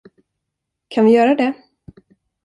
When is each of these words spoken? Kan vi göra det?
Kan 0.89 1.05
vi 1.05 1.11
göra 1.11 1.35
det? 1.35 1.53